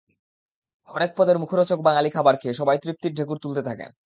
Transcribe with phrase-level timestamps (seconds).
[0.89, 3.91] হরেক পদের মুখরোচক বাঙালি খাবার খেয়ে সবাই তৃপ্তির ঢেকুর তুলতে থাকেন।